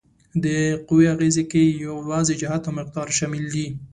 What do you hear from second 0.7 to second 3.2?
قوې اغیزې کې یوازې جهت او مقدار